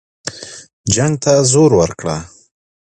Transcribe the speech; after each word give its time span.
جنګ 0.95 1.13
ته 1.23 1.33
زور 1.51 1.71
ورکړه. 1.79 2.17